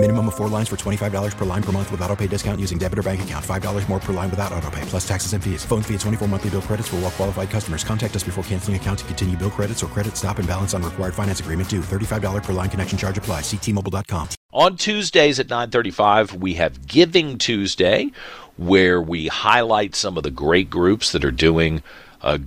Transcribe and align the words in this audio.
Minimum 0.00 0.28
of 0.28 0.36
four 0.36 0.46
lines 0.46 0.68
for 0.68 0.76
$25 0.76 1.36
per 1.36 1.44
line 1.44 1.62
per 1.62 1.72
month 1.72 1.90
with 1.90 2.00
auto 2.02 2.14
pay 2.14 2.28
discount 2.28 2.60
using 2.60 2.78
debit 2.78 3.00
or 3.00 3.02
bank 3.02 3.20
account. 3.22 3.44
$5 3.44 3.88
more 3.88 3.98
per 3.98 4.12
line 4.12 4.30
without 4.30 4.52
auto 4.52 4.70
pay, 4.70 4.80
plus 4.82 5.06
taxes 5.06 5.32
and 5.32 5.42
fees. 5.42 5.64
Phone 5.64 5.82
fee 5.82 5.94
at 5.94 6.00
24 6.00 6.28
monthly 6.28 6.50
bill 6.50 6.62
credits 6.62 6.86
for 6.86 6.96
all 6.96 7.02
well 7.02 7.10
qualified 7.10 7.50
customers. 7.50 7.82
Contact 7.82 8.14
us 8.14 8.22
before 8.22 8.44
canceling 8.44 8.76
account 8.76 9.00
to 9.00 9.04
continue 9.06 9.36
bill 9.36 9.50
credits 9.50 9.82
or 9.82 9.88
credit 9.88 10.16
stop 10.16 10.38
and 10.38 10.46
balance 10.46 10.72
on 10.72 10.84
required 10.84 11.14
finance 11.14 11.40
agreement 11.40 11.68
due. 11.68 11.80
$35 11.80 12.44
per 12.44 12.52
line 12.52 12.70
connection 12.70 12.96
charge 12.96 13.18
apply. 13.18 13.40
Ctmobile.com. 13.40 14.28
On 14.52 14.76
Tuesdays 14.76 15.40
at 15.40 15.48
9:35, 15.48 16.32
we 16.32 16.54
have 16.54 16.86
Giving 16.86 17.36
Tuesday, 17.36 18.12
where 18.56 19.02
we 19.02 19.26
highlight 19.26 19.96
some 19.96 20.16
of 20.16 20.22
the 20.22 20.30
great 20.30 20.70
groups 20.70 21.10
that 21.10 21.24
are 21.24 21.32
doing 21.32 21.82
uh, 22.22 22.38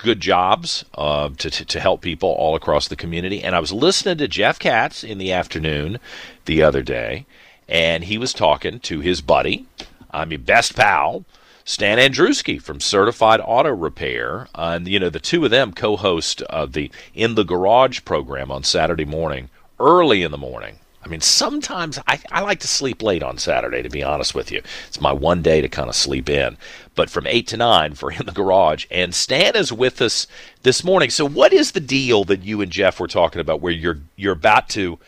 good 0.00 0.20
jobs 0.20 0.84
uh, 0.94 1.30
to, 1.38 1.50
to, 1.50 1.64
to 1.64 1.80
help 1.80 2.00
people 2.00 2.30
all 2.30 2.54
across 2.54 2.88
the 2.88 2.96
community. 2.96 3.42
And 3.42 3.54
I 3.54 3.60
was 3.60 3.72
listening 3.72 4.18
to 4.18 4.28
Jeff 4.28 4.58
Katz 4.58 5.04
in 5.04 5.18
the 5.18 5.32
afternoon 5.32 5.98
the 6.44 6.62
other 6.62 6.82
day, 6.82 7.26
and 7.68 8.04
he 8.04 8.18
was 8.18 8.32
talking 8.32 8.80
to 8.80 9.00
his 9.00 9.20
buddy, 9.20 9.66
I 10.10 10.24
mean, 10.24 10.42
best 10.42 10.74
pal, 10.74 11.24
Stan 11.64 11.98
Andruski 11.98 12.60
from 12.60 12.80
Certified 12.80 13.40
Auto 13.44 13.70
Repair. 13.70 14.48
Uh, 14.54 14.72
and, 14.76 14.88
you 14.88 14.98
know, 14.98 15.10
the 15.10 15.20
two 15.20 15.44
of 15.44 15.50
them 15.50 15.72
co 15.72 15.96
host 15.96 16.42
uh, 16.50 16.66
the 16.66 16.90
In 17.14 17.36
the 17.36 17.44
Garage 17.44 18.04
program 18.04 18.50
on 18.50 18.64
Saturday 18.64 19.04
morning, 19.04 19.50
early 19.78 20.22
in 20.22 20.32
the 20.32 20.38
morning. 20.38 20.80
I 21.02 21.08
mean, 21.08 21.20
sometimes 21.20 21.98
I, 22.06 22.20
I 22.30 22.42
like 22.42 22.60
to 22.60 22.68
sleep 22.68 23.02
late 23.02 23.22
on 23.22 23.38
Saturday, 23.38 23.82
to 23.82 23.88
be 23.88 24.02
honest 24.02 24.34
with 24.34 24.52
you. 24.52 24.60
It's 24.86 25.00
my 25.00 25.12
one 25.12 25.40
day 25.40 25.60
to 25.62 25.68
kind 25.68 25.88
of 25.88 25.94
sleep 25.94 26.28
in. 26.28 26.58
But 26.94 27.08
from 27.08 27.26
8 27.26 27.46
to 27.48 27.56
9 27.56 27.94
for 27.94 28.12
In 28.12 28.26
the 28.26 28.32
Garage. 28.32 28.86
And 28.90 29.14
Stan 29.14 29.56
is 29.56 29.72
with 29.72 30.02
us 30.02 30.26
this 30.62 30.84
morning. 30.84 31.08
So, 31.08 31.26
what 31.26 31.52
is 31.52 31.72
the 31.72 31.80
deal 31.80 32.24
that 32.24 32.42
you 32.42 32.60
and 32.60 32.70
Jeff 32.70 33.00
were 33.00 33.08
talking 33.08 33.40
about 33.40 33.60
where 33.60 33.72
you're, 33.72 33.98
you're 34.16 34.34
about 34.34 34.68
to 34.70 34.98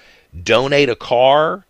donate 0.43 0.89
a 0.89 0.97
car? 0.97 1.67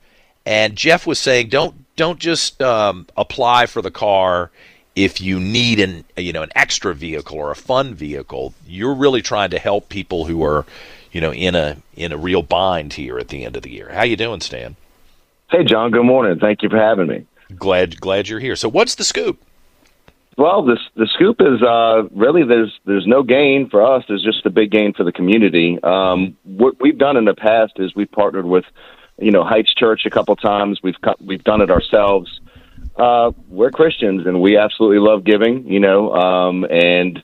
And 0.47 0.77
Jeff 0.77 1.07
was 1.07 1.19
saying, 1.19 1.49
don't, 1.49 1.75
don't 1.97 2.19
just 2.19 2.63
um, 2.63 3.09
apply 3.17 3.67
for 3.67 3.83
the 3.83 3.91
car 3.91 4.51
if 4.95 5.21
you 5.21 5.41
need 5.41 5.81
an 5.81 6.05
you 6.19 6.33
know 6.35 6.43
an 6.43 6.51
extra 6.55 6.95
vehicle 6.95 7.39
or 7.39 7.51
a 7.51 7.57
fun 7.57 7.95
vehicle 7.95 8.53
you're 8.67 8.95
really 8.95 9.23
trying 9.23 9.49
to 9.49 9.59
help 9.59 9.89
people 9.89 10.27
who 10.27 10.45
are 10.45 10.67
you 11.13 11.21
know 11.21 11.33
in 11.33 11.55
a 11.55 11.77
in 11.95 12.13
a 12.13 12.17
real 12.17 12.43
bind 12.43 12.95
here 12.95 13.19
at 13.19 13.29
the 13.29 13.45
end 13.45 13.57
of 13.57 13.63
the 13.63 13.71
year. 13.71 13.91
How 13.93 14.03
you 14.03 14.17
doing 14.17 14.41
stan? 14.41 14.77
Hey 15.51 15.65
john 15.65 15.91
good 15.91 16.05
morning. 16.05 16.39
Thank 16.41 16.63
you 16.63 16.69
for 16.69 16.79
having 16.79 17.07
me. 17.07 17.27
Glad 17.57 18.01
glad 18.01 18.29
you're 18.29 18.41
here. 18.41 18.57
So 18.57 18.69
what's 18.69 18.95
the 18.95 19.05
scoop? 19.05 19.41
Well 20.37 20.65
this 20.65 20.79
the 20.97 21.07
scoop 21.07 21.41
is 21.41 21.63
uh 21.63 22.05
really 22.11 22.45
there's 22.45 22.73
there's 22.87 23.07
no 23.07 23.23
gain 23.23 23.69
for 23.69 23.85
us. 23.85 24.05
There's 24.09 24.25
just 24.25 24.45
a 24.47 24.51
big 24.51 24.71
gain 24.71 24.95
for 24.95 25.05
the 25.05 25.13
community. 25.13 25.79
Um 25.83 26.37
what 26.45 26.81
we've 26.81 26.99
done 26.99 27.17
in 27.17 27.27
the 27.27 27.35
past 27.35 27.75
is 27.77 27.95
we've 27.95 28.11
partnered 28.11 28.47
with 28.47 28.65
you 29.19 29.31
know 29.31 29.45
heights 29.45 29.75
church 29.75 30.07
a 30.07 30.11
couple 30.11 30.35
times. 30.37 30.81
We've 30.83 31.01
cut, 31.03 31.23
we've 31.23 31.45
done 31.45 31.61
it 31.61 31.71
ourselves. 31.71 32.41
Uh, 32.97 33.33
we're 33.49 33.71
Christians 33.71 34.27
and 34.27 34.41
we 34.41 34.59
absolutely 34.59 34.99
love 34.99 35.25
giving, 35.25 35.67
you 35.67 35.81
know, 35.81 36.13
um, 36.13 36.65
and, 36.71 37.23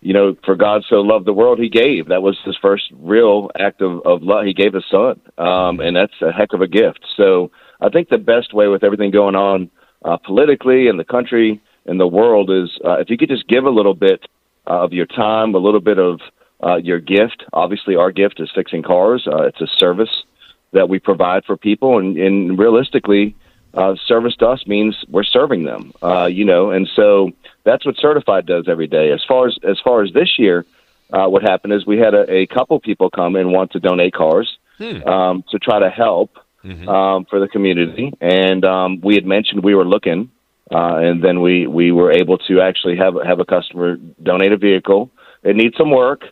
you 0.00 0.14
know, 0.14 0.34
for 0.44 0.56
God 0.56 0.82
so 0.88 0.96
loved 0.96 1.26
the 1.26 1.32
world, 1.32 1.58
he 1.58 1.68
gave. 1.68 2.08
That 2.08 2.22
was 2.22 2.38
his 2.44 2.56
first 2.60 2.84
real 2.92 3.50
act 3.58 3.82
of, 3.82 4.00
of 4.06 4.22
love. 4.22 4.46
He 4.46 4.54
gave 4.54 4.72
his 4.72 4.84
son. 4.90 5.20
Um, 5.36 5.80
and 5.80 5.94
that's 5.94 6.14
a 6.22 6.32
heck 6.32 6.52
of 6.52 6.62
a 6.62 6.66
gift. 6.66 7.04
So 7.16 7.50
I 7.80 7.90
think 7.90 8.08
the 8.08 8.18
best 8.18 8.54
way 8.54 8.68
with 8.68 8.82
everything 8.82 9.10
going 9.10 9.36
on, 9.36 9.70
uh, 10.04 10.16
politically 10.16 10.88
in 10.88 10.96
the 10.96 11.04
country 11.04 11.60
and 11.84 12.00
the 12.00 12.06
world 12.06 12.50
is, 12.50 12.70
uh, 12.84 12.98
if 12.98 13.10
you 13.10 13.18
could 13.18 13.28
just 13.28 13.46
give 13.48 13.64
a 13.64 13.70
little 13.70 13.94
bit 13.94 14.24
of 14.66 14.92
your 14.92 15.06
time, 15.06 15.54
a 15.54 15.58
little 15.58 15.80
bit 15.80 15.98
of, 15.98 16.20
uh, 16.64 16.76
your 16.76 17.00
gift. 17.00 17.44
Obviously 17.52 17.96
our 17.96 18.10
gift 18.10 18.40
is 18.40 18.50
fixing 18.54 18.82
cars. 18.82 19.26
Uh, 19.26 19.42
it's 19.42 19.60
a 19.60 19.66
service 19.78 20.24
that 20.72 20.88
we 20.88 20.98
provide 20.98 21.44
for 21.44 21.56
people 21.56 21.98
and, 21.98 22.16
and 22.16 22.58
realistically, 22.58 23.34
uh, 23.74 23.94
service 24.06 24.34
to 24.36 24.48
us 24.48 24.66
means 24.66 24.96
we're 25.08 25.24
serving 25.24 25.64
them, 25.64 25.92
uh, 26.02 26.26
you 26.26 26.44
know, 26.44 26.70
and 26.70 26.88
so 26.94 27.30
that's 27.64 27.86
what 27.86 27.96
certified 27.96 28.46
does 28.46 28.66
every 28.68 28.86
day. 28.86 29.12
As 29.12 29.22
far 29.26 29.46
as 29.46 29.58
as 29.62 29.78
far 29.82 30.02
as 30.02 30.12
this 30.12 30.38
year, 30.38 30.64
uh, 31.12 31.26
what 31.26 31.42
happened 31.42 31.72
is 31.72 31.86
we 31.86 31.98
had 31.98 32.14
a, 32.14 32.30
a 32.32 32.46
couple 32.46 32.78
people 32.80 33.10
come 33.10 33.36
and 33.36 33.52
want 33.52 33.72
to 33.72 33.80
donate 33.80 34.14
cars 34.14 34.58
hmm. 34.78 35.02
um, 35.08 35.44
to 35.50 35.58
try 35.58 35.78
to 35.78 35.90
help 35.90 36.36
mm-hmm. 36.64 36.88
um, 36.88 37.24
for 37.26 37.38
the 37.38 37.48
community, 37.48 38.12
and 38.20 38.64
um, 38.64 39.00
we 39.02 39.14
had 39.14 39.26
mentioned 39.26 39.62
we 39.62 39.74
were 39.74 39.84
looking, 39.84 40.30
uh, 40.72 40.96
and 40.96 41.22
then 41.22 41.40
we 41.40 41.66
we 41.66 41.92
were 41.92 42.12
able 42.12 42.38
to 42.38 42.60
actually 42.60 42.96
have 42.96 43.14
have 43.24 43.40
a 43.40 43.44
customer 43.44 43.96
donate 44.22 44.52
a 44.52 44.56
vehicle. 44.56 45.10
It 45.42 45.56
needs 45.56 45.76
some 45.76 45.90
work. 45.90 46.24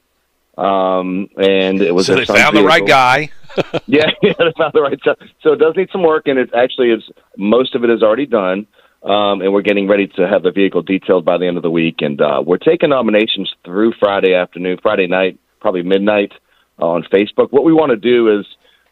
Um, 0.58 1.28
and 1.36 1.80
it 1.80 1.94
was 1.94 2.06
so 2.06 2.16
they 2.16 2.24
found 2.24 2.38
vehicle. 2.38 2.62
the 2.62 2.66
right 2.66 2.86
guy. 2.86 3.30
yeah, 3.86 4.06
yeah, 4.22 4.32
they 4.38 4.52
found 4.56 4.72
the 4.74 4.82
right 4.82 4.98
stuff. 5.00 5.18
So 5.42 5.52
it 5.52 5.58
does 5.58 5.74
need 5.76 5.88
some 5.92 6.02
work, 6.02 6.26
and 6.26 6.38
it 6.38 6.50
actually 6.54 6.90
is. 6.90 7.02
Most 7.36 7.74
of 7.74 7.84
it 7.84 7.90
is 7.90 8.02
already 8.02 8.26
done, 8.26 8.66
um, 9.02 9.40
and 9.40 9.52
we're 9.52 9.62
getting 9.62 9.88
ready 9.88 10.06
to 10.16 10.28
have 10.28 10.42
the 10.42 10.50
vehicle 10.50 10.82
detailed 10.82 11.24
by 11.24 11.38
the 11.38 11.46
end 11.46 11.56
of 11.56 11.62
the 11.62 11.70
week. 11.70 11.96
And 12.00 12.20
uh, 12.20 12.42
we're 12.44 12.58
taking 12.58 12.90
nominations 12.90 13.52
through 13.64 13.94
Friday 13.98 14.34
afternoon, 14.34 14.78
Friday 14.82 15.06
night, 15.06 15.38
probably 15.60 15.82
midnight 15.82 16.32
uh, 16.80 16.86
on 16.86 17.02
Facebook. 17.04 17.50
What 17.50 17.64
we 17.64 17.72
want 17.72 17.90
to 17.90 17.96
do 17.96 18.38
is 18.40 18.46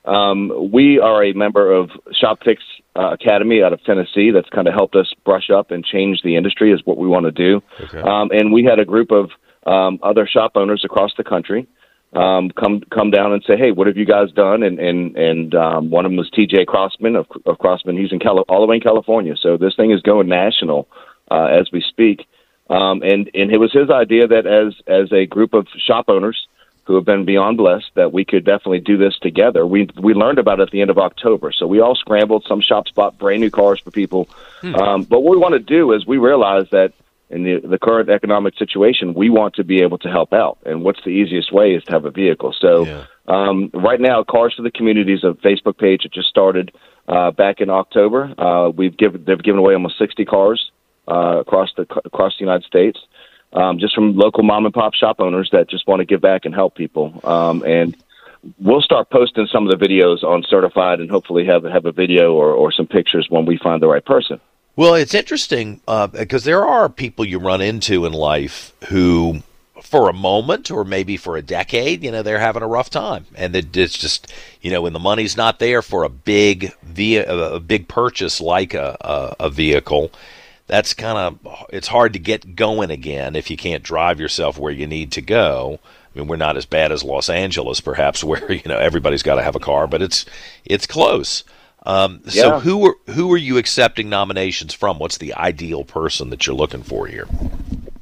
um, 0.04 0.70
we 0.72 0.98
are 0.98 1.24
a 1.24 1.32
member 1.32 1.72
of 1.72 1.90
ShopFix 2.22 2.58
uh, 2.96 3.12
Academy 3.12 3.62
out 3.62 3.72
of 3.72 3.82
Tennessee. 3.84 4.30
That's 4.30 4.48
kind 4.50 4.68
of 4.68 4.74
helped 4.74 4.96
us 4.96 5.12
brush 5.24 5.50
up 5.50 5.70
and 5.70 5.84
change 5.84 6.22
the 6.22 6.36
industry. 6.36 6.72
Is 6.72 6.80
what 6.84 6.98
we 6.98 7.08
want 7.08 7.26
to 7.26 7.32
do. 7.32 7.62
Okay. 7.80 8.00
Um, 8.00 8.30
and 8.30 8.52
we 8.52 8.64
had 8.64 8.78
a 8.78 8.84
group 8.84 9.10
of 9.10 9.30
um, 9.66 9.98
other 10.02 10.26
shop 10.26 10.52
owners 10.54 10.82
across 10.84 11.12
the 11.16 11.24
country 11.24 11.66
um, 12.12 12.50
come 12.50 12.82
come 12.90 13.10
down 13.10 13.32
and 13.32 13.42
say, 13.44 13.56
"Hey, 13.56 13.72
what 13.72 13.86
have 13.88 13.96
you 13.96 14.06
guys 14.06 14.30
done?" 14.32 14.62
And 14.62 14.78
and 14.78 15.16
and 15.16 15.54
um, 15.54 15.90
one 15.90 16.06
of 16.06 16.10
them 16.10 16.16
was 16.16 16.30
T.J. 16.30 16.64
Crossman 16.64 17.16
of, 17.16 17.26
of 17.44 17.58
Crossman. 17.58 17.98
He's 17.98 18.12
in 18.12 18.20
Cali- 18.20 18.44
all 18.48 18.60
the 18.60 18.66
way 18.66 18.76
in 18.76 18.80
California, 18.82 19.34
so 19.36 19.56
this 19.56 19.76
thing 19.76 19.90
is 19.90 20.00
going 20.02 20.28
national 20.28 20.88
uh, 21.30 21.46
as 21.46 21.70
we 21.72 21.82
speak. 21.82 22.26
Um, 22.70 23.02
and 23.02 23.30
and 23.34 23.52
it 23.52 23.58
was 23.58 23.72
his 23.72 23.90
idea 23.90 24.26
that 24.28 24.46
as 24.46 24.74
as 24.86 25.12
a 25.12 25.26
group 25.26 25.52
of 25.52 25.66
shop 25.76 26.06
owners 26.08 26.46
who 26.84 26.94
have 26.94 27.04
been 27.04 27.24
beyond 27.24 27.56
blessed, 27.56 27.90
that 27.94 28.12
we 28.12 28.24
could 28.24 28.44
definitely 28.44 28.80
do 28.80 28.96
this 28.96 29.18
together. 29.18 29.66
We 29.66 29.88
we 30.00 30.14
learned 30.14 30.38
about 30.38 30.60
it 30.60 30.64
at 30.64 30.70
the 30.70 30.80
end 30.80 30.90
of 30.90 30.98
October, 30.98 31.52
so 31.52 31.66
we 31.66 31.80
all 31.80 31.96
scrambled. 31.96 32.44
Some 32.48 32.60
shops 32.60 32.92
bought 32.92 33.18
brand 33.18 33.40
new 33.40 33.50
cars 33.50 33.80
for 33.80 33.90
people. 33.90 34.28
Hmm. 34.60 34.74
Um, 34.76 35.02
but 35.02 35.20
what 35.20 35.32
we 35.32 35.38
want 35.38 35.52
to 35.52 35.58
do 35.58 35.92
is 35.92 36.06
we 36.06 36.18
realize 36.18 36.70
that 36.70 36.92
in 37.30 37.42
the, 37.42 37.60
the 37.60 37.78
current 37.78 38.08
economic 38.08 38.56
situation, 38.56 39.14
we 39.14 39.30
want 39.30 39.54
to 39.54 39.64
be 39.64 39.82
able 39.82 39.98
to 39.98 40.08
help 40.08 40.32
out. 40.32 40.58
And 40.64 40.82
what's 40.82 41.02
the 41.04 41.10
easiest 41.10 41.52
way 41.52 41.74
is 41.74 41.82
to 41.84 41.92
have 41.92 42.04
a 42.04 42.10
vehicle. 42.10 42.54
So 42.58 42.86
yeah. 42.86 43.04
um, 43.26 43.70
right 43.74 44.00
now, 44.00 44.22
Cars 44.22 44.54
for 44.56 44.62
the 44.62 44.70
Community 44.70 45.14
is 45.14 45.24
a 45.24 45.34
Facebook 45.44 45.78
page 45.78 46.02
that 46.04 46.12
just 46.12 46.28
started 46.28 46.72
uh, 47.08 47.32
back 47.32 47.60
in 47.60 47.70
October. 47.70 48.32
Uh, 48.38 48.70
we've 48.70 48.96
given 48.96 49.24
they've 49.24 49.42
given 49.42 49.58
away 49.58 49.74
almost 49.74 49.98
60 49.98 50.24
cars 50.24 50.70
uh, 51.08 51.38
across 51.40 51.70
the 51.76 51.82
across 52.04 52.34
the 52.38 52.44
United 52.44 52.64
States, 52.64 52.98
um, 53.52 53.78
just 53.78 53.94
from 53.94 54.16
local 54.16 54.42
mom 54.42 54.64
and 54.64 54.74
pop 54.74 54.94
shop 54.94 55.16
owners 55.18 55.48
that 55.52 55.68
just 55.68 55.86
want 55.86 56.00
to 56.00 56.04
give 56.04 56.20
back 56.20 56.44
and 56.44 56.54
help 56.54 56.74
people. 56.76 57.20
Um, 57.24 57.62
and 57.64 57.96
we'll 58.58 58.82
start 58.82 59.10
posting 59.10 59.46
some 59.52 59.68
of 59.68 59.78
the 59.78 59.84
videos 59.84 60.22
on 60.22 60.44
Certified, 60.48 61.00
and 61.00 61.10
hopefully 61.10 61.44
have 61.46 61.64
have 61.64 61.86
a 61.86 61.92
video 61.92 62.34
or, 62.34 62.52
or 62.52 62.72
some 62.72 62.86
pictures 62.86 63.26
when 63.28 63.46
we 63.46 63.56
find 63.56 63.82
the 63.82 63.88
right 63.88 64.04
person. 64.04 64.40
Well, 64.76 64.94
it's 64.94 65.14
interesting 65.14 65.80
uh, 65.88 66.06
because 66.06 66.44
there 66.44 66.66
are 66.66 66.90
people 66.90 67.24
you 67.24 67.38
run 67.38 67.62
into 67.62 68.04
in 68.04 68.12
life 68.12 68.74
who, 68.88 69.42
for 69.82 70.10
a 70.10 70.12
moment 70.12 70.70
or 70.70 70.84
maybe 70.84 71.16
for 71.16 71.38
a 71.38 71.42
decade, 71.42 72.04
you 72.04 72.12
know, 72.12 72.22
they're 72.22 72.38
having 72.38 72.62
a 72.62 72.66
rough 72.68 72.90
time, 72.90 73.24
and 73.34 73.56
it's 73.56 73.96
just, 73.96 74.30
you 74.60 74.70
know, 74.70 74.82
when 74.82 74.92
the 74.92 74.98
money's 74.98 75.34
not 75.34 75.60
there 75.60 75.80
for 75.80 76.04
a 76.04 76.10
big 76.10 76.74
via 76.82 77.26
a 77.54 77.58
big 77.58 77.88
purchase 77.88 78.38
like 78.38 78.74
a 78.74 78.98
a, 79.00 79.46
a 79.46 79.50
vehicle, 79.50 80.10
that's 80.66 80.92
kind 80.92 81.16
of 81.16 81.66
it's 81.70 81.88
hard 81.88 82.12
to 82.12 82.18
get 82.18 82.54
going 82.54 82.90
again 82.90 83.34
if 83.34 83.50
you 83.50 83.56
can't 83.56 83.82
drive 83.82 84.20
yourself 84.20 84.58
where 84.58 84.72
you 84.72 84.86
need 84.86 85.10
to 85.12 85.22
go. 85.22 85.80
I 86.14 86.18
mean, 86.18 86.28
we're 86.28 86.36
not 86.36 86.58
as 86.58 86.66
bad 86.66 86.92
as 86.92 87.02
Los 87.02 87.30
Angeles, 87.30 87.80
perhaps, 87.80 88.22
where 88.24 88.52
you 88.52 88.62
know 88.66 88.78
everybody's 88.78 89.22
got 89.22 89.36
to 89.36 89.42
have 89.42 89.56
a 89.56 89.60
car, 89.60 89.86
but 89.86 90.02
it's 90.02 90.26
it's 90.66 90.86
close. 90.86 91.44
Um, 91.86 92.20
yeah. 92.24 92.42
So 92.42 92.58
who 92.58 92.84
are 92.86 92.96
who 93.12 93.32
are 93.32 93.38
you 93.38 93.58
accepting 93.58 94.08
nominations 94.08 94.74
from? 94.74 94.98
What's 94.98 95.18
the 95.18 95.34
ideal 95.34 95.84
person 95.84 96.30
that 96.30 96.46
you're 96.46 96.56
looking 96.56 96.82
for 96.82 97.06
here? 97.06 97.28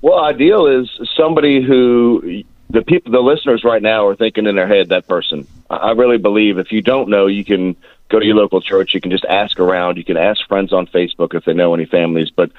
Well, 0.00 0.18
ideal 0.18 0.66
is 0.66 0.90
somebody 1.16 1.62
who 1.62 2.42
the 2.70 2.82
people, 2.82 3.12
the 3.12 3.20
listeners 3.20 3.62
right 3.62 3.82
now 3.82 4.06
are 4.06 4.16
thinking 4.16 4.46
in 4.46 4.56
their 4.56 4.66
head 4.66 4.88
that 4.88 5.06
person. 5.06 5.46
I 5.68 5.92
really 5.92 6.18
believe 6.18 6.58
if 6.58 6.72
you 6.72 6.80
don't 6.80 7.10
know, 7.10 7.26
you 7.26 7.44
can 7.44 7.76
go 8.08 8.18
to 8.18 8.24
your 8.24 8.36
local 8.36 8.60
church. 8.60 8.94
You 8.94 9.00
can 9.00 9.10
just 9.10 9.24
ask 9.26 9.60
around. 9.60 9.98
You 9.98 10.04
can 10.04 10.16
ask 10.16 10.46
friends 10.48 10.72
on 10.72 10.86
Facebook 10.86 11.34
if 11.34 11.44
they 11.44 11.52
know 11.52 11.74
any 11.74 11.84
families. 11.84 12.30
But 12.30 12.50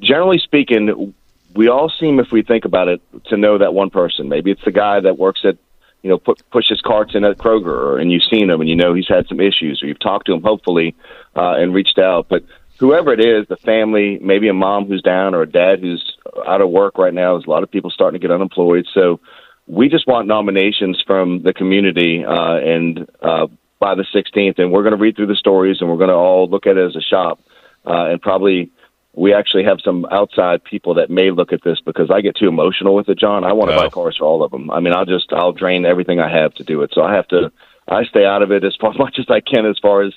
generally 0.00 0.38
speaking, 0.38 1.14
we 1.54 1.68
all 1.68 1.90
seem, 1.90 2.20
if 2.20 2.32
we 2.32 2.42
think 2.42 2.64
about 2.64 2.88
it, 2.88 3.00
to 3.26 3.36
know 3.36 3.58
that 3.58 3.74
one 3.74 3.90
person. 3.90 4.28
Maybe 4.28 4.50
it's 4.50 4.64
the 4.64 4.72
guy 4.72 5.00
that 5.00 5.18
works 5.18 5.40
at 5.44 5.58
you 6.02 6.10
know, 6.10 6.18
put, 6.18 6.42
push 6.50 6.68
his 6.68 6.80
carts 6.80 7.14
in 7.14 7.24
at 7.24 7.38
Kroger, 7.38 8.00
and 8.00 8.10
you've 8.10 8.24
seen 8.30 8.48
him, 8.48 8.60
and 8.60 8.68
you 8.68 8.76
know 8.76 8.94
he's 8.94 9.08
had 9.08 9.26
some 9.28 9.40
issues, 9.40 9.82
or 9.82 9.86
you've 9.86 10.00
talked 10.00 10.26
to 10.26 10.32
him, 10.32 10.42
hopefully, 10.42 10.94
uh, 11.36 11.54
and 11.56 11.74
reached 11.74 11.98
out. 11.98 12.26
But 12.28 12.44
whoever 12.78 13.12
it 13.12 13.20
is, 13.20 13.46
the 13.48 13.56
family, 13.56 14.18
maybe 14.20 14.48
a 14.48 14.54
mom 14.54 14.86
who's 14.86 15.02
down 15.02 15.34
or 15.34 15.42
a 15.42 15.50
dad 15.50 15.80
who's 15.80 16.16
out 16.46 16.60
of 16.60 16.70
work 16.70 16.96
right 16.96 17.12
now. 17.12 17.34
There's 17.34 17.46
a 17.46 17.50
lot 17.50 17.62
of 17.62 17.70
people 17.70 17.90
starting 17.90 18.20
to 18.20 18.26
get 18.26 18.32
unemployed, 18.32 18.86
so 18.94 19.20
we 19.66 19.88
just 19.88 20.06
want 20.06 20.26
nominations 20.26 21.02
from 21.06 21.42
the 21.42 21.52
community, 21.52 22.24
uh, 22.24 22.56
and 22.56 23.08
uh, 23.22 23.46
by 23.78 23.94
the 23.94 24.04
16th, 24.14 24.58
and 24.58 24.72
we're 24.72 24.82
going 24.82 24.96
to 24.96 25.00
read 25.00 25.16
through 25.16 25.26
the 25.26 25.36
stories, 25.36 25.78
and 25.80 25.90
we're 25.90 25.96
going 25.96 26.08
to 26.08 26.14
all 26.14 26.48
look 26.48 26.66
at 26.66 26.76
it 26.76 26.86
as 26.86 26.96
a 26.96 27.00
shop, 27.00 27.40
uh, 27.86 28.06
and 28.10 28.20
probably 28.20 28.70
we 29.14 29.34
actually 29.34 29.64
have 29.64 29.78
some 29.84 30.06
outside 30.10 30.62
people 30.62 30.94
that 30.94 31.10
may 31.10 31.30
look 31.30 31.52
at 31.52 31.62
this 31.64 31.78
because 31.84 32.10
I 32.10 32.20
get 32.20 32.36
too 32.36 32.48
emotional 32.48 32.94
with 32.94 33.08
it, 33.08 33.18
John. 33.18 33.44
I 33.44 33.52
want 33.52 33.70
to 33.70 33.76
Oh. 33.76 33.80
buy 33.80 33.88
cars 33.88 34.16
for 34.18 34.24
all 34.24 34.42
of 34.44 34.50
them. 34.52 34.70
I 34.70 34.80
mean, 34.80 34.94
I'll 34.94 35.04
just 35.06 35.32
I'll 35.32 35.52
drain 35.52 35.84
everything 35.84 36.20
I 36.20 36.30
have 36.30 36.54
to 36.54 36.64
do 36.64 36.82
it. 36.82 36.90
So 36.94 37.02
I 37.02 37.14
have 37.14 37.26
to 37.28 37.50
I 37.88 38.04
stay 38.04 38.24
out 38.24 38.42
of 38.42 38.52
it 38.52 38.62
as 38.64 38.76
far 38.80 38.92
much 38.94 39.18
as 39.18 39.26
I 39.28 39.40
can 39.40 39.66
as 39.66 39.78
far 39.80 40.02
as 40.02 40.12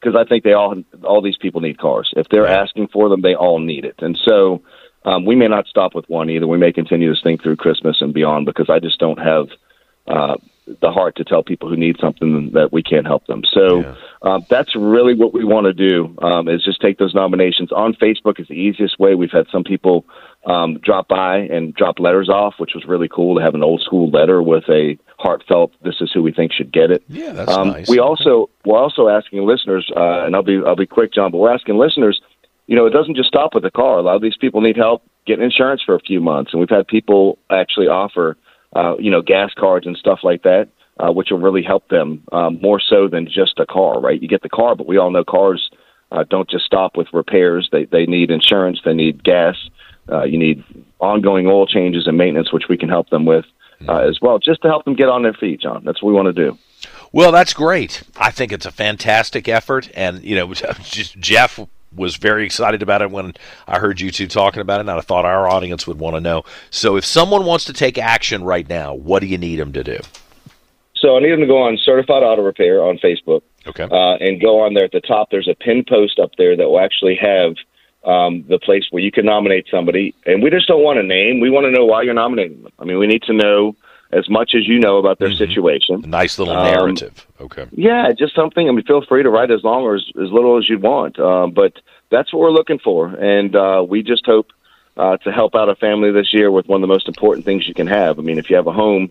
because 0.00 0.16
I 0.16 0.24
think 0.28 0.42
they 0.42 0.52
all 0.54 0.74
all 1.04 1.22
these 1.22 1.36
people 1.38 1.60
need 1.60 1.78
cars. 1.78 2.12
If 2.16 2.28
they're 2.30 2.46
asking 2.48 2.88
for 2.88 3.08
them, 3.08 3.22
they 3.22 3.34
all 3.34 3.60
need 3.60 3.84
it. 3.84 3.96
And 4.02 4.18
so 4.24 4.62
um, 5.04 5.24
we 5.24 5.36
may 5.36 5.48
not 5.48 5.66
stop 5.68 5.94
with 5.94 6.08
one 6.08 6.28
either. 6.30 6.46
We 6.46 6.58
may 6.58 6.72
continue 6.72 7.10
this 7.10 7.22
thing 7.22 7.38
through 7.38 7.56
Christmas 7.56 8.00
and 8.00 8.12
beyond 8.12 8.46
because 8.46 8.68
I 8.68 8.80
just 8.80 8.98
don't 8.98 9.18
have 9.20 9.46
uh, 10.08 10.36
the 10.66 10.90
heart 10.90 11.16
to 11.16 11.24
tell 11.24 11.42
people 11.42 11.68
who 11.68 11.76
need 11.76 11.96
something 12.00 12.50
that 12.54 12.72
we 12.72 12.82
can't 12.82 13.06
help 13.06 13.26
them. 13.26 13.42
So 13.52 13.80
Yeah. 13.80 13.94
um, 14.22 14.46
that's 14.48 14.76
really 14.76 15.14
what 15.14 15.34
we 15.34 15.44
want 15.44 15.66
to 15.66 15.72
do 15.72 16.14
um, 16.22 16.48
is 16.48 16.62
just 16.64 16.80
take 16.80 16.98
those 16.98 17.14
nominations 17.14 17.72
on 17.72 17.94
Facebook 17.94 18.38
is 18.38 18.48
the 18.48 18.54
easiest 18.54 18.98
way. 18.98 19.14
We've 19.14 19.30
had 19.32 19.46
some 19.50 19.64
people 19.64 20.04
um, 20.46 20.78
drop 20.78 21.08
by 21.08 21.38
and 21.38 21.74
drop 21.74 21.98
letters 21.98 22.28
off, 22.28 22.54
which 22.58 22.74
was 22.74 22.84
really 22.84 23.08
cool 23.08 23.36
to 23.36 23.42
have 23.42 23.54
an 23.54 23.62
old 23.62 23.80
school 23.82 24.08
letter 24.10 24.42
with 24.42 24.64
a 24.68 24.98
heartfelt 25.18 25.72
"This 25.82 25.96
is 26.00 26.10
who 26.12 26.22
we 26.22 26.32
think 26.32 26.52
should 26.52 26.72
get 26.72 26.90
it." 26.90 27.02
Yeah, 27.08 27.32
that's 27.32 27.52
um, 27.52 27.68
nice. 27.68 27.88
We 27.88 27.98
also 27.98 28.48
we're 28.64 28.78
also 28.78 29.08
asking 29.08 29.44
listeners, 29.46 29.90
uh, 29.96 30.24
and 30.24 30.34
I'll 30.34 30.42
be 30.42 30.60
I'll 30.64 30.76
be 30.76 30.86
quick, 30.86 31.12
John, 31.12 31.30
but 31.30 31.38
we're 31.38 31.52
asking 31.52 31.78
listeners. 31.78 32.20
You 32.66 32.76
know, 32.76 32.86
it 32.86 32.90
doesn't 32.90 33.16
just 33.16 33.28
stop 33.28 33.54
with 33.54 33.64
the 33.64 33.70
car. 33.70 33.98
A 33.98 34.02
lot 34.02 34.16
of 34.16 34.22
these 34.22 34.36
people 34.36 34.60
need 34.60 34.76
help 34.76 35.02
getting 35.26 35.44
insurance 35.44 35.82
for 35.84 35.94
a 35.94 36.00
few 36.00 36.20
months, 36.20 36.52
and 36.52 36.60
we've 36.60 36.70
had 36.70 36.86
people 36.86 37.38
actually 37.50 37.86
offer, 37.86 38.36
uh, 38.74 38.96
you 38.98 39.10
know, 39.10 39.22
gas 39.22 39.50
cards 39.56 39.86
and 39.86 39.96
stuff 39.96 40.20
like 40.22 40.42
that, 40.42 40.68
uh, 40.98 41.12
which 41.12 41.30
will 41.30 41.40
really 41.40 41.62
help 41.62 41.88
them 41.88 42.22
um, 42.32 42.60
more 42.60 42.80
so 42.80 43.08
than 43.08 43.26
just 43.26 43.58
a 43.58 43.66
car. 43.66 44.00
Right? 44.00 44.20
You 44.20 44.28
get 44.28 44.42
the 44.42 44.48
car, 44.48 44.74
but 44.74 44.86
we 44.86 44.98
all 44.98 45.10
know 45.10 45.24
cars 45.24 45.70
uh, 46.10 46.24
don't 46.28 46.48
just 46.48 46.64
stop 46.64 46.96
with 46.96 47.08
repairs. 47.12 47.68
They 47.72 47.86
they 47.86 48.06
need 48.06 48.30
insurance. 48.30 48.80
They 48.84 48.94
need 48.94 49.24
gas. 49.24 49.56
Uh, 50.10 50.24
you 50.24 50.38
need 50.38 50.64
ongoing 50.98 51.46
oil 51.46 51.66
changes 51.66 52.06
and 52.06 52.18
maintenance, 52.18 52.52
which 52.52 52.64
we 52.68 52.76
can 52.76 52.88
help 52.88 53.08
them 53.10 53.24
with 53.24 53.44
uh, 53.88 53.98
as 53.98 54.18
well, 54.20 54.38
just 54.38 54.62
to 54.62 54.68
help 54.68 54.84
them 54.84 54.94
get 54.94 55.08
on 55.08 55.22
their 55.22 55.32
feet, 55.32 55.60
John. 55.60 55.82
That's 55.84 56.02
what 56.02 56.10
we 56.10 56.14
want 56.14 56.34
to 56.34 56.50
do. 56.50 56.58
Well, 57.12 57.32
that's 57.32 57.54
great. 57.54 58.02
I 58.16 58.30
think 58.30 58.52
it's 58.52 58.66
a 58.66 58.72
fantastic 58.72 59.48
effort, 59.48 59.90
and 59.94 60.22
you 60.22 60.36
know, 60.36 60.52
just 60.82 61.18
Jeff 61.18 61.60
was 61.94 62.16
very 62.16 62.44
excited 62.44 62.82
about 62.82 63.02
it 63.02 63.10
when 63.10 63.34
I 63.66 63.78
heard 63.78 64.00
you 64.00 64.10
two 64.10 64.26
talking 64.26 64.60
about 64.60 64.78
it, 64.78 64.82
and 64.82 64.90
I 64.90 65.00
thought 65.00 65.24
our 65.24 65.48
audience 65.48 65.86
would 65.86 65.98
want 65.98 66.16
to 66.16 66.20
know. 66.20 66.44
So, 66.70 66.96
if 66.96 67.04
someone 67.04 67.44
wants 67.44 67.64
to 67.66 67.72
take 67.72 67.98
action 67.98 68.44
right 68.44 68.68
now, 68.68 68.94
what 68.94 69.20
do 69.20 69.26
you 69.26 69.38
need 69.38 69.56
them 69.56 69.72
to 69.72 69.84
do? 69.84 69.98
So 71.02 71.16
I 71.16 71.20
need 71.20 71.32
them 71.32 71.40
to 71.40 71.46
go 71.46 71.60
on 71.60 71.76
Certified 71.84 72.22
Auto 72.22 72.42
Repair 72.42 72.80
on 72.80 72.96
Facebook 72.98 73.42
Okay. 73.66 73.82
uh, 73.82 74.16
and 74.20 74.40
go 74.40 74.60
on 74.60 74.74
there 74.74 74.84
at 74.84 74.92
the 74.92 75.00
top. 75.00 75.30
There's 75.30 75.48
a 75.48 75.54
pin 75.54 75.84
post 75.86 76.20
up 76.20 76.30
there 76.38 76.56
that 76.56 76.68
will 76.68 76.78
actually 76.78 77.16
have 77.20 77.54
um, 78.04 78.44
the 78.48 78.58
place 78.60 78.84
where 78.92 79.02
you 79.02 79.10
can 79.10 79.24
nominate 79.24 79.66
somebody. 79.68 80.14
And 80.26 80.42
we 80.44 80.50
just 80.50 80.68
don't 80.68 80.82
want 80.84 81.00
a 81.00 81.02
name. 81.02 81.40
We 81.40 81.50
want 81.50 81.64
to 81.64 81.72
know 81.72 81.84
why 81.84 82.02
you're 82.02 82.14
nominating 82.14 82.62
them. 82.62 82.72
I 82.78 82.84
mean, 82.84 82.98
we 82.98 83.08
need 83.08 83.22
to 83.24 83.32
know 83.32 83.74
as 84.12 84.28
much 84.28 84.54
as 84.54 84.66
you 84.68 84.78
know 84.78 84.98
about 84.98 85.18
their 85.18 85.32
situation. 85.32 86.04
A 86.04 86.06
nice 86.06 86.38
little 86.38 86.54
Um, 86.54 86.66
narrative. 86.66 87.26
Okay. 87.40 87.66
Yeah, 87.72 88.12
just 88.12 88.34
something. 88.34 88.68
I 88.68 88.72
mean, 88.72 88.84
feel 88.84 89.04
free 89.04 89.22
to 89.22 89.30
write 89.30 89.50
as 89.50 89.64
long 89.64 89.82
or 89.82 89.94
as, 89.96 90.04
as 90.22 90.30
little 90.30 90.58
as 90.58 90.68
you'd 90.68 90.82
want. 90.82 91.18
Um, 91.18 91.52
but 91.52 91.72
that's 92.10 92.32
what 92.32 92.40
we're 92.40 92.50
looking 92.50 92.78
for, 92.78 93.08
and 93.08 93.56
uh, 93.56 93.84
we 93.88 94.02
just 94.02 94.26
hope 94.26 94.48
uh, 94.96 95.16
to 95.18 95.32
help 95.32 95.54
out 95.54 95.68
a 95.70 95.74
family 95.74 96.10
this 96.12 96.34
year 96.34 96.50
with 96.50 96.68
one 96.68 96.82
of 96.82 96.88
the 96.88 96.92
most 96.92 97.08
important 97.08 97.46
things 97.46 97.66
you 97.66 97.74
can 97.74 97.86
have. 97.86 98.18
I 98.18 98.22
mean, 98.22 98.38
if 98.38 98.50
you 98.50 98.56
have 98.56 98.66
a 98.66 98.72
home 98.72 99.10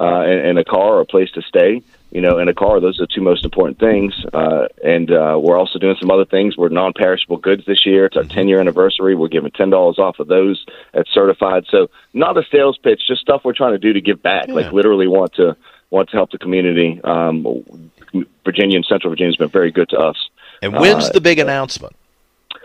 uh, 0.00 0.20
and, 0.22 0.40
and 0.48 0.58
a 0.58 0.64
car 0.64 0.96
or 0.96 1.00
a 1.00 1.04
place 1.06 1.30
to 1.32 1.42
stay, 1.42 1.82
you 2.10 2.20
know, 2.20 2.38
in 2.38 2.48
a 2.48 2.54
car, 2.54 2.80
those 2.80 2.98
are 2.98 3.02
the 3.02 3.12
two 3.14 3.20
most 3.20 3.44
important 3.44 3.78
things. 3.78 4.14
Uh, 4.32 4.66
and 4.84 5.10
uh, 5.10 5.38
we're 5.40 5.58
also 5.58 5.78
doing 5.78 5.96
some 6.00 6.10
other 6.10 6.24
things. 6.24 6.56
We're 6.56 6.68
non-perishable 6.70 7.36
goods 7.38 7.64
this 7.66 7.84
year. 7.84 8.06
It's 8.06 8.16
our 8.16 8.22
10-year 8.22 8.60
anniversary. 8.60 9.14
We're 9.14 9.28
giving 9.28 9.50
ten 9.50 9.70
dollars 9.70 9.98
off 9.98 10.18
of 10.18 10.28
those 10.28 10.64
at 10.94 11.06
certified. 11.12 11.64
So 11.68 11.88
not 12.14 12.36
a 12.38 12.44
sales 12.50 12.78
pitch, 12.78 13.02
just 13.06 13.20
stuff 13.20 13.42
we're 13.44 13.52
trying 13.52 13.72
to 13.72 13.78
do 13.78 13.92
to 13.92 14.00
give 14.00 14.22
back. 14.22 14.48
Like 14.48 14.72
literally 14.72 15.06
want 15.06 15.34
to 15.34 15.56
want 15.90 16.08
to 16.10 16.16
help 16.16 16.30
the 16.30 16.38
community. 16.38 17.00
Um, 17.04 17.42
Virginia 18.44 18.76
and 18.76 18.86
Central 18.86 19.10
Virginia 19.10 19.30
has 19.32 19.36
been 19.36 19.48
very 19.50 19.70
good 19.70 19.88
to 19.90 19.98
us. 19.98 20.16
And 20.62 20.72
when's 20.74 21.08
Uh, 21.10 21.12
the 21.12 21.20
big 21.20 21.38
announcement? 21.38 21.94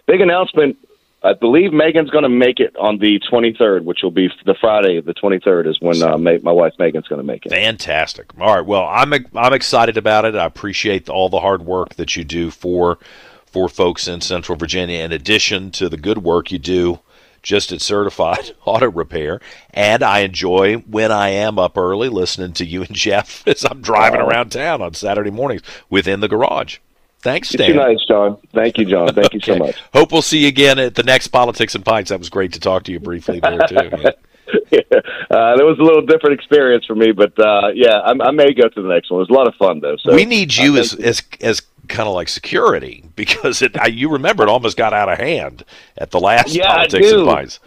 Big 0.06 0.22
announcement. 0.22 0.78
I 1.24 1.34
believe 1.34 1.72
Megan's 1.72 2.10
going 2.10 2.24
to 2.24 2.30
make 2.30 2.60
it 2.60 2.76
on 2.76 2.98
the 2.98 3.20
23rd, 3.32 3.86
which 3.86 4.00
will 4.04 4.12
be 4.12 4.30
the 4.46 4.56
Friday. 4.60 4.98
Of 4.98 5.06
the 5.06 5.14
23rd 5.14 5.68
is 5.68 5.80
when 5.80 6.02
uh, 6.04 6.18
Ma- 6.18 6.38
my 6.44 6.52
wife 6.52 6.74
Megan's 6.78 7.08
going 7.08 7.22
to 7.22 7.26
make 7.26 7.46
it. 7.46 7.50
Fantastic. 7.52 8.38
All 8.40 8.56
right. 8.56 8.66
Well, 8.66 8.86
I'm 8.86 9.14
I'm 9.34 9.54
excited 9.54 9.96
about 9.98 10.26
it. 10.26 10.36
I 10.36 10.46
appreciate 10.46 11.08
all 11.08 11.30
the 11.30 11.40
hard 11.40 11.66
work 11.66 11.96
that 11.96 12.18
you 12.18 12.24
do 12.26 12.52
for 12.52 12.98
for 13.46 13.70
folks 13.70 14.08
in 14.08 14.20
Central 14.20 14.58
Virginia. 14.58 15.04
In 15.04 15.12
addition 15.14 15.72
to 15.72 15.88
the 15.88 15.98
good 15.98 16.20
work 16.20 16.52
you 16.52 16.60
do 16.60 17.00
just 17.42 17.72
at 17.72 17.82
Certified 17.82 18.52
Auto 18.66 18.92
Repair, 18.92 19.40
and 19.74 20.04
I 20.04 20.20
enjoy 20.20 20.76
when 20.76 21.12
I 21.12 21.30
am 21.30 21.58
up 21.58 21.78
early 21.78 22.10
listening 22.10 22.54
to 22.54 22.66
you 22.66 22.84
and 22.84 22.94
Jeff 22.96 23.48
as 23.48 23.64
I'm 23.64 23.82
driving 23.82 24.20
around 24.20 24.52
town 24.52 24.82
on 24.82 24.94
Saturday 24.94 25.32
mornings 25.32 25.62
within 25.90 26.20
the 26.20 26.28
garage. 26.28 26.80
Thanks, 27.24 27.50
Stan. 27.50 27.70
too 27.72 27.76
nice, 27.76 28.04
John. 28.08 28.38
Thank 28.54 28.78
you, 28.78 28.86
John. 28.86 29.14
Thank 29.14 29.34
you 29.34 29.40
so 29.40 29.56
much. 29.58 29.76
Hope 29.94 30.12
we'll 30.12 30.22
see 30.22 30.40
you 30.40 30.48
again 30.50 30.78
at 30.78 30.96
the 30.96 31.04
next 31.04 31.30
Politics 31.30 31.74
and 31.74 31.84
Pints. 31.86 32.10
That 32.10 32.20
was 32.20 32.30
great 32.30 32.54
to 32.54 32.60
talk 32.60 32.84
to 32.84 32.92
you 32.92 33.00
briefly 33.00 33.40
there 33.40 33.60
too. 33.68 33.76
uh, 33.78 35.56
that 35.56 35.64
was 35.64 35.78
a 35.80 35.84
little 35.84 36.02
different 36.06 36.34
experience 36.40 36.86
for 36.86 36.96
me, 36.96 37.12
but 37.12 37.38
uh, 37.40 37.70
yeah, 37.74 37.98
I, 38.00 38.12
I 38.12 38.32
may 38.32 38.54
go 38.54 38.68
to 38.68 38.82
the 38.82 38.90
next 38.90 39.10
one. 39.10 39.20
It 39.22 39.28
was 39.28 39.30
a 39.30 39.34
lot 39.34 39.48
of 39.48 39.56
fun 39.56 39.80
though. 39.80 39.96
So 39.98 40.14
we 40.14 40.26
need 40.26 40.54
you 40.56 40.76
uh, 40.76 40.80
as 40.80 40.94
as 40.96 41.22
as 41.42 41.62
kind 41.88 42.08
of 42.08 42.14
like 42.14 42.28
security 42.28 43.04
because 43.16 43.62
it. 43.62 43.78
I, 43.80 43.88
you 43.88 44.10
remember 44.12 44.44
it 44.44 44.50
almost 44.50 44.78
got 44.78 44.94
out 44.94 45.10
of 45.10 45.18
hand 45.18 45.64
at 45.98 46.12
the 46.12 46.20
last 46.20 46.50
Yeah, 46.54 46.68
politics 46.74 47.12
and 47.12 47.26
pints. 47.26 47.60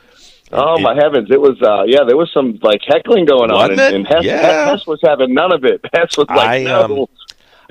Oh 0.53 0.77
It- 0.77 0.83
my 0.83 0.95
heavens! 0.95 1.31
It 1.31 1.41
was 1.41 1.61
uh, 1.63 1.85
yeah. 1.87 2.05
There 2.07 2.17
was 2.17 2.31
some 2.33 2.59
like 2.63 2.83
heckling 2.87 3.25
going 3.25 3.51
on, 3.51 3.73
and, 3.73 3.81
and 3.81 4.07
Hess, 4.07 4.23
Yeah. 4.23 4.67
Hess 4.71 4.87
was 4.87 5.01
having 5.03 5.35
none 5.35 5.53
of 5.53 5.65
it. 5.65 5.81
Hess 5.93 6.17
was 6.17 6.29
like, 6.29 6.39
I, 6.39 6.63
no. 6.63 7.09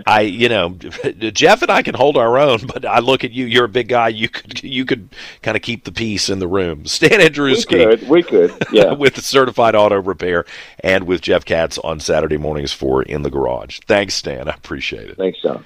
I, 0.06 0.22
you 0.22 0.50
know, 0.50 0.70
Jeff 1.34 1.62
and 1.62 1.72
I 1.72 1.82
can 1.82 1.96
hold 1.96 2.18
our 2.18 2.38
own, 2.38 2.68
but 2.68 2.86
I 2.86 3.00
look 3.00 3.24
at 3.24 3.32
you. 3.32 3.46
You're 3.46 3.66
a 3.66 3.70
big 3.70 3.88
guy. 3.88 4.10
You 4.10 4.30
could 4.30 4.64
you 4.64 4.86
could 4.86 5.10
kind 5.42 5.56
of 5.56 5.64
keep 5.64 5.84
the 5.84 5.92
peace 5.92 6.30
in 6.30 6.40
the 6.40 6.48
room. 6.48 6.86
Stan 6.96 7.20
we 7.20 7.30
Andrewski 7.30 7.90
could, 7.90 8.10
we 8.10 8.24
could, 8.24 8.54
yeah. 8.72 8.94
with 8.98 9.24
Certified 9.24 9.76
Auto 9.76 10.02
Repair 10.02 10.46
and 10.80 11.06
with 11.06 11.22
Jeff 11.22 11.46
Katz 11.46 11.78
on 11.80 12.00
Saturday 12.00 12.38
mornings 12.38 12.74
for 12.74 13.04
In 13.04 13.22
the 13.24 13.30
Garage. 13.30 13.80
Thanks, 13.88 14.16
Stan. 14.16 14.48
I 14.48 14.54
appreciate 14.54 15.10
it. 15.10 15.18
Thanks, 15.18 15.42
John. 15.42 15.66